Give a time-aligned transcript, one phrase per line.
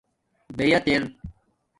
[0.57, 1.03] بیات اِر